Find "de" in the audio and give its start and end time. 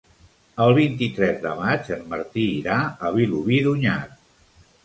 1.43-1.51